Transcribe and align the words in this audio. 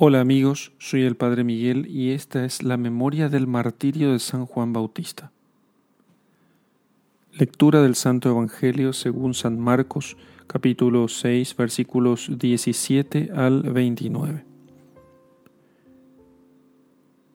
Hola 0.00 0.20
amigos, 0.20 0.70
soy 0.78 1.02
el 1.02 1.16
Padre 1.16 1.42
Miguel 1.42 1.88
y 1.88 2.12
esta 2.12 2.44
es 2.44 2.62
la 2.62 2.76
memoria 2.76 3.28
del 3.28 3.48
martirio 3.48 4.12
de 4.12 4.20
San 4.20 4.46
Juan 4.46 4.72
Bautista. 4.72 5.32
Lectura 7.32 7.82
del 7.82 7.96
Santo 7.96 8.30
Evangelio 8.30 8.92
según 8.92 9.34
San 9.34 9.58
Marcos, 9.58 10.16
capítulo 10.46 11.08
6, 11.08 11.56
versículos 11.56 12.30
17 12.38 13.30
al 13.34 13.62
29. 13.62 14.44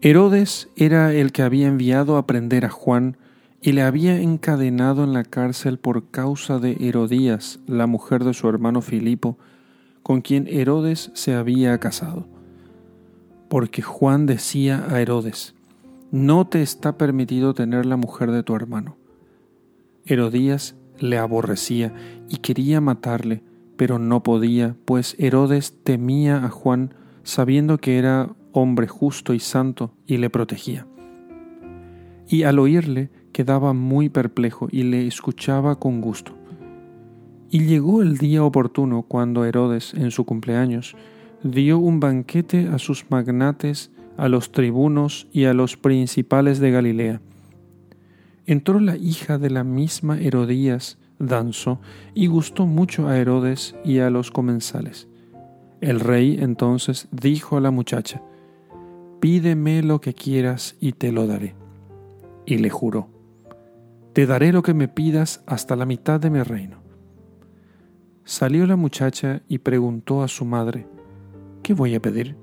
Herodes 0.00 0.68
era 0.74 1.14
el 1.14 1.30
que 1.30 1.42
había 1.42 1.68
enviado 1.68 2.16
a 2.16 2.26
prender 2.26 2.64
a 2.64 2.70
Juan 2.70 3.18
y 3.62 3.70
le 3.70 3.82
había 3.82 4.20
encadenado 4.20 5.04
en 5.04 5.12
la 5.12 5.22
cárcel 5.22 5.78
por 5.78 6.10
causa 6.10 6.58
de 6.58 6.76
Herodías, 6.80 7.60
la 7.68 7.86
mujer 7.86 8.24
de 8.24 8.34
su 8.34 8.48
hermano 8.48 8.82
Filipo, 8.82 9.38
con 10.02 10.22
quien 10.22 10.48
Herodes 10.48 11.12
se 11.14 11.36
había 11.36 11.78
casado 11.78 12.26
porque 13.48 13.82
Juan 13.82 14.26
decía 14.26 14.86
a 14.88 15.00
Herodes, 15.00 15.54
no 16.10 16.46
te 16.46 16.62
está 16.62 16.96
permitido 16.96 17.54
tener 17.54 17.86
la 17.86 17.96
mujer 17.96 18.30
de 18.30 18.42
tu 18.42 18.54
hermano. 18.54 18.96
Herodías 20.06 20.74
le 20.98 21.18
aborrecía 21.18 21.92
y 22.28 22.38
quería 22.38 22.80
matarle, 22.80 23.42
pero 23.76 23.98
no 23.98 24.22
podía, 24.22 24.74
pues 24.84 25.14
Herodes 25.18 25.74
temía 25.84 26.44
a 26.44 26.48
Juan, 26.48 26.94
sabiendo 27.22 27.78
que 27.78 27.98
era 27.98 28.30
hombre 28.52 28.88
justo 28.88 29.34
y 29.34 29.40
santo, 29.40 29.92
y 30.06 30.16
le 30.16 30.30
protegía. 30.30 30.86
Y 32.26 32.42
al 32.42 32.58
oírle 32.58 33.10
quedaba 33.32 33.72
muy 33.72 34.08
perplejo 34.08 34.68
y 34.70 34.82
le 34.82 35.06
escuchaba 35.06 35.78
con 35.78 36.00
gusto. 36.00 36.32
Y 37.50 37.66
llegó 37.66 38.02
el 38.02 38.18
día 38.18 38.44
oportuno 38.44 39.02
cuando 39.02 39.44
Herodes, 39.44 39.94
en 39.94 40.10
su 40.10 40.24
cumpleaños, 40.24 40.96
dio 41.42 41.78
un 41.78 42.00
banquete 42.00 42.68
a 42.68 42.78
sus 42.78 43.10
magnates, 43.10 43.90
a 44.16 44.28
los 44.28 44.50
tribunos 44.50 45.28
y 45.32 45.44
a 45.44 45.54
los 45.54 45.76
principales 45.76 46.58
de 46.58 46.70
Galilea. 46.70 47.20
Entró 48.46 48.80
la 48.80 48.96
hija 48.96 49.38
de 49.38 49.50
la 49.50 49.62
misma 49.62 50.18
Herodías, 50.18 50.98
danzó 51.18 51.80
y 52.14 52.26
gustó 52.26 52.66
mucho 52.66 53.08
a 53.08 53.18
Herodes 53.18 53.76
y 53.84 53.98
a 53.98 54.10
los 54.10 54.30
comensales. 54.30 55.06
El 55.80 56.00
rey 56.00 56.38
entonces 56.40 57.08
dijo 57.12 57.56
a 57.56 57.60
la 57.60 57.70
muchacha, 57.70 58.22
Pídeme 59.20 59.82
lo 59.82 60.00
que 60.00 60.14
quieras 60.14 60.76
y 60.80 60.92
te 60.92 61.12
lo 61.12 61.26
daré. 61.26 61.54
Y 62.46 62.58
le 62.58 62.70
juró, 62.70 63.08
Te 64.12 64.26
daré 64.26 64.52
lo 64.52 64.62
que 64.62 64.74
me 64.74 64.88
pidas 64.88 65.42
hasta 65.46 65.76
la 65.76 65.86
mitad 65.86 66.18
de 66.20 66.30
mi 66.30 66.42
reino. 66.42 66.78
Salió 68.24 68.66
la 68.66 68.76
muchacha 68.76 69.42
y 69.48 69.58
preguntó 69.58 70.22
a 70.22 70.28
su 70.28 70.44
madre, 70.44 70.86
¿qué 71.68 71.74
voy 71.74 71.94
a 71.94 72.00
pedir? 72.00 72.34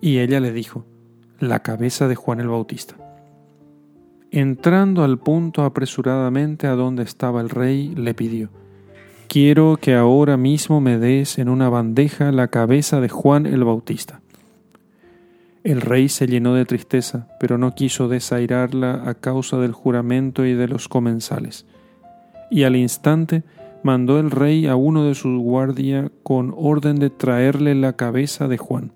Y 0.00 0.18
ella 0.18 0.38
le 0.38 0.52
dijo, 0.52 0.84
la 1.40 1.64
cabeza 1.64 2.06
de 2.06 2.14
Juan 2.14 2.38
el 2.38 2.46
Bautista. 2.46 2.94
Entrando 4.30 5.02
al 5.02 5.18
punto 5.18 5.64
apresuradamente 5.64 6.68
a 6.68 6.76
donde 6.76 7.02
estaba 7.02 7.40
el 7.40 7.50
rey, 7.50 7.92
le 7.96 8.14
pidió, 8.14 8.50
Quiero 9.26 9.78
que 9.80 9.96
ahora 9.96 10.36
mismo 10.36 10.80
me 10.80 10.96
des 10.96 11.38
en 11.38 11.48
una 11.48 11.70
bandeja 11.70 12.30
la 12.30 12.46
cabeza 12.46 13.00
de 13.00 13.08
Juan 13.08 13.46
el 13.46 13.64
Bautista. 13.64 14.20
El 15.64 15.80
rey 15.80 16.08
se 16.08 16.28
llenó 16.28 16.54
de 16.54 16.64
tristeza, 16.64 17.26
pero 17.40 17.58
no 17.58 17.74
quiso 17.74 18.06
desairarla 18.06 19.08
a 19.08 19.14
causa 19.14 19.56
del 19.56 19.72
juramento 19.72 20.46
y 20.46 20.54
de 20.54 20.68
los 20.68 20.86
comensales. 20.86 21.66
Y 22.48 22.62
al 22.62 22.76
instante 22.76 23.42
mandó 23.82 24.18
el 24.18 24.30
rey 24.30 24.66
a 24.66 24.76
uno 24.76 25.04
de 25.04 25.14
sus 25.14 25.40
guardia 25.40 26.10
con 26.22 26.54
orden 26.56 26.96
de 26.96 27.10
traerle 27.10 27.74
la 27.74 27.94
cabeza 27.94 28.48
de 28.48 28.58
Juan. 28.58 28.92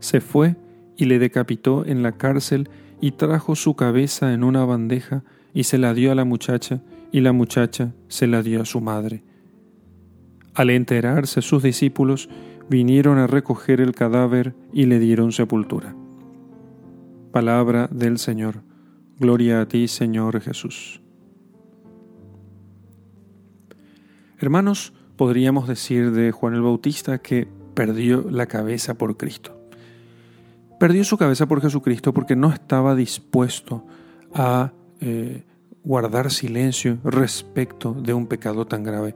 Se 0.00 0.20
fue 0.20 0.56
y 0.96 1.04
le 1.04 1.18
decapitó 1.18 1.86
en 1.86 2.02
la 2.02 2.12
cárcel 2.12 2.68
y 3.00 3.12
trajo 3.12 3.56
su 3.56 3.74
cabeza 3.74 4.32
en 4.32 4.44
una 4.44 4.64
bandeja 4.64 5.22
y 5.54 5.64
se 5.64 5.78
la 5.78 5.94
dio 5.94 6.12
a 6.12 6.14
la 6.14 6.24
muchacha 6.24 6.80
y 7.10 7.20
la 7.20 7.32
muchacha 7.32 7.92
se 8.08 8.26
la 8.26 8.42
dio 8.42 8.62
a 8.62 8.64
su 8.64 8.80
madre. 8.80 9.22
Al 10.54 10.70
enterarse 10.70 11.42
sus 11.42 11.62
discípulos 11.62 12.28
vinieron 12.68 13.18
a 13.18 13.26
recoger 13.26 13.80
el 13.80 13.94
cadáver 13.94 14.54
y 14.72 14.86
le 14.86 14.98
dieron 14.98 15.32
sepultura. 15.32 15.94
Palabra 17.32 17.88
del 17.90 18.18
Señor. 18.18 18.62
Gloria 19.18 19.60
a 19.62 19.68
ti, 19.68 19.88
Señor 19.88 20.40
Jesús. 20.40 21.02
Hermanos, 24.42 24.92
podríamos 25.14 25.68
decir 25.68 26.10
de 26.10 26.32
Juan 26.32 26.54
el 26.54 26.62
Bautista 26.62 27.18
que 27.18 27.46
perdió 27.74 28.28
la 28.28 28.46
cabeza 28.46 28.94
por 28.94 29.16
Cristo. 29.16 29.56
Perdió 30.80 31.04
su 31.04 31.16
cabeza 31.16 31.46
por 31.46 31.62
Jesucristo 31.62 32.12
porque 32.12 32.34
no 32.34 32.52
estaba 32.52 32.96
dispuesto 32.96 33.86
a 34.34 34.72
eh, 35.00 35.44
guardar 35.84 36.32
silencio 36.32 36.98
respecto 37.04 37.94
de 37.94 38.14
un 38.14 38.26
pecado 38.26 38.66
tan 38.66 38.82
grave 38.82 39.14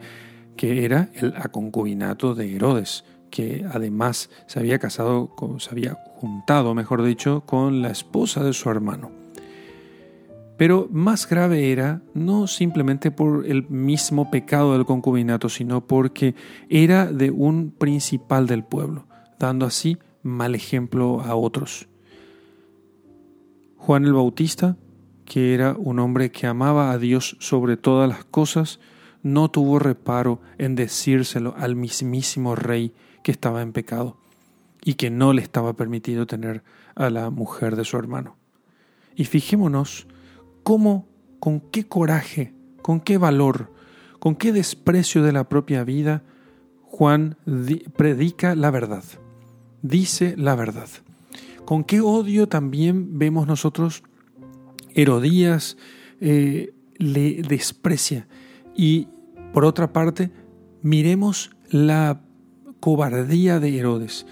que 0.57 0.85
era 0.85 1.11
el 1.15 1.35
aconcubinato 1.37 2.37
de 2.37 2.55
Herodes, 2.55 3.05
que 3.29 3.67
además 3.69 4.31
se 4.47 4.61
había 4.61 4.79
casado, 4.79 5.35
se 5.59 5.71
había 5.71 5.95
juntado, 6.15 6.73
mejor 6.73 7.03
dicho, 7.03 7.43
con 7.47 7.83
la 7.83 7.89
esposa 7.89 8.45
de 8.45 8.53
su 8.53 8.71
hermano. 8.71 9.16
Pero 10.57 10.89
más 10.91 11.29
grave 11.29 11.71
era 11.71 12.03
no 12.15 12.47
simplemente 12.47 13.11
por 13.11 13.47
el 13.47 13.69
mismo 13.69 14.31
pecado 14.31 14.73
del 14.73 14.87
concubinato, 14.87 15.49
sino 15.49 15.87
porque 15.87 16.35
era 16.69 17.13
de 17.13 17.31
un 17.31 17.71
principal 17.71 18.47
del 18.47 18.65
pueblo, 18.65 19.07
dando 19.39 19.67
así 19.67 19.99
mal 20.23 20.55
ejemplo 20.55 21.21
a 21.21 21.35
otros. 21.35 21.89
Juan 23.77 24.05
el 24.05 24.15
Bautista, 24.15 24.77
que 25.27 25.55
era 25.55 25.77
un 25.79 25.99
hombre 25.99 26.31
que 26.31 26.47
amaba 26.47 26.91
a 26.91 26.99
Dios 26.99 27.37
sobre 27.39 27.77
todas 27.77 28.09
las 28.09 28.25
cosas, 28.25 28.81
no 29.23 29.51
tuvo 29.51 29.79
reparo 29.79 30.41
en 30.57 30.75
decírselo 30.75 31.55
al 31.59 31.77
mismísimo 31.77 32.55
rey 32.55 32.95
que 33.23 33.33
estaba 33.33 33.61
en 33.61 33.73
pecado 33.73 34.17
y 34.83 34.95
que 34.95 35.11
no 35.11 35.33
le 35.33 35.43
estaba 35.43 35.75
permitido 35.75 36.27
tener 36.27 36.63
a 36.95 37.11
la 37.11 37.31
mujer 37.31 37.77
de 37.77 37.85
su 37.85 37.97
hermano. 37.97 38.37
Y 39.17 39.25
fijémonos 39.25 40.07
cómo, 40.67 41.07
con 41.39 41.61
qué 41.61 41.87
coraje, 41.87 42.53
con 42.83 42.99
qué 42.99 43.19
valor, 43.19 43.73
con 44.19 44.35
qué 44.35 44.51
desprecio 44.51 45.23
de 45.23 45.31
la 45.31 45.49
propia 45.49 45.85
vida 45.85 46.25
Juan 46.83 47.37
predica 47.97 48.57
la 48.57 48.73
verdad, 48.73 49.05
dice 49.83 50.35
la 50.37 50.57
verdad. 50.57 50.89
Con 51.65 51.85
qué 51.85 52.01
odio 52.01 52.49
también 52.49 53.17
vemos 53.17 53.47
nosotros 53.47 54.03
Herodías 54.93 55.77
eh, 56.21 56.75
le 56.97 57.43
desprecia. 57.43 58.27
Y 58.75 59.07
por 59.53 59.65
otra 59.65 59.93
parte, 59.93 60.33
miremos 60.83 61.53
la 61.71 62.23
cobardía 62.81 63.61
de 63.61 63.79
Herodes. 63.79 64.27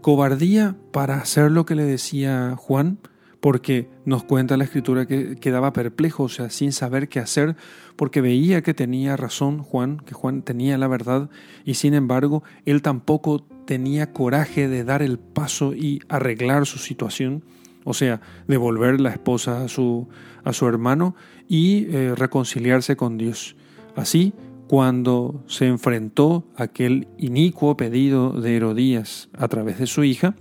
Cobardía 0.00 0.76
para 0.92 1.16
hacer 1.16 1.50
lo 1.50 1.66
que 1.66 1.74
le 1.74 1.82
decía 1.82 2.54
Juan, 2.56 3.00
porque 3.42 3.88
nos 4.04 4.22
cuenta 4.22 4.56
la 4.56 4.62
escritura 4.62 5.04
que 5.04 5.34
quedaba 5.34 5.72
perplejo, 5.72 6.22
o 6.22 6.28
sea, 6.28 6.48
sin 6.48 6.70
saber 6.70 7.08
qué 7.08 7.18
hacer, 7.18 7.56
porque 7.96 8.20
veía 8.20 8.62
que 8.62 8.72
tenía 8.72 9.16
razón 9.16 9.64
Juan, 9.64 9.98
que 9.98 10.14
Juan 10.14 10.42
tenía 10.42 10.78
la 10.78 10.86
verdad, 10.86 11.28
y 11.64 11.74
sin 11.74 11.94
embargo, 11.94 12.44
él 12.66 12.82
tampoco 12.82 13.44
tenía 13.66 14.12
coraje 14.12 14.68
de 14.68 14.84
dar 14.84 15.02
el 15.02 15.18
paso 15.18 15.74
y 15.74 16.02
arreglar 16.08 16.66
su 16.66 16.78
situación, 16.78 17.42
o 17.82 17.94
sea, 17.94 18.20
devolver 18.46 19.00
la 19.00 19.10
esposa 19.10 19.64
a 19.64 19.68
su, 19.68 20.06
a 20.44 20.52
su 20.52 20.68
hermano 20.68 21.16
y 21.48 21.86
eh, 21.90 22.14
reconciliarse 22.14 22.94
con 22.94 23.18
Dios. 23.18 23.56
Así, 23.96 24.34
cuando 24.68 25.42
se 25.48 25.66
enfrentó 25.66 26.44
a 26.56 26.62
aquel 26.62 27.08
inicuo 27.18 27.76
pedido 27.76 28.40
de 28.40 28.54
Herodías 28.54 29.30
a 29.36 29.48
través 29.48 29.80
de 29.80 29.88
su 29.88 30.04
hija, 30.04 30.36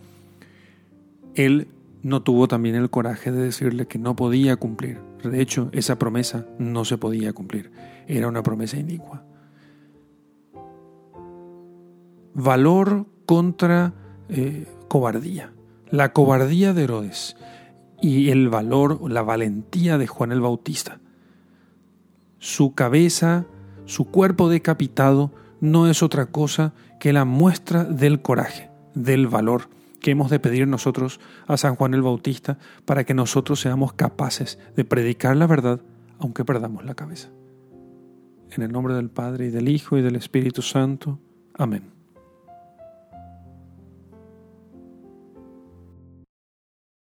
él 1.34 1.68
no 2.04 2.24
tuvo 2.24 2.48
también 2.48 2.76
el 2.76 2.90
coraje 2.90 3.32
de 3.32 3.44
decirle 3.44 3.88
que 3.88 4.00
no 4.00 4.16
podía 4.16 4.56
cumplir. 4.56 5.00
De 5.24 5.42
hecho, 5.42 5.70
esa 5.72 6.00
promesa 6.00 6.46
no 6.58 6.86
se 6.86 6.98
podía 6.98 7.34
cumplir. 7.34 7.72
Era 8.08 8.28
una 8.28 8.44
promesa 8.44 8.78
inicua. 8.78 9.24
Valor 12.34 13.06
contra 13.26 13.94
eh, 14.30 14.68
cobardía. 14.88 15.54
La 15.90 16.14
cobardía 16.14 16.74
de 16.74 16.84
Herodes 16.84 17.36
y 18.02 18.30
el 18.30 18.50
valor, 18.50 19.00
la 19.10 19.22
valentía 19.22 19.98
de 19.98 20.08
Juan 20.08 20.32
el 20.32 20.42
Bautista. 20.42 21.00
Su 22.40 22.74
cabeza, 22.74 23.46
su 23.86 24.06
cuerpo 24.06 24.50
decapitado, 24.50 25.32
no 25.60 25.88
es 25.88 26.02
otra 26.02 26.28
cosa 26.28 26.74
que 27.00 27.14
la 27.14 27.26
muestra 27.26 27.84
del 27.84 28.22
coraje, 28.22 28.72
del 28.96 29.28
valor 29.28 29.70
que 30.02 30.12
hemos 30.12 30.30
de 30.30 30.40
pedir 30.40 30.68
nosotros 30.68 31.20
a 31.48 31.56
San 31.56 31.76
Juan 31.76 31.94
el 31.94 32.02
Bautista 32.02 32.58
para 32.86 33.06
que 33.06 33.14
nosotros 33.14 33.62
seamos 33.62 33.94
capaces 33.94 34.60
de 34.76 34.84
predicar 34.84 35.38
la 35.38 35.48
verdad 35.48 35.82
aunque 36.20 36.46
perdamos 36.46 36.86
la 36.86 36.96
cabeza. 36.96 37.30
En 38.52 38.64
el 38.64 38.72
nombre 38.72 38.94
del 38.94 39.10
Padre 39.10 39.48
y 39.48 39.50
del 39.50 39.70
Hijo 39.70 39.98
y 39.98 40.02
del 40.02 40.16
Espíritu 40.16 40.62
Santo. 40.62 41.20
Amén. 41.54 42.01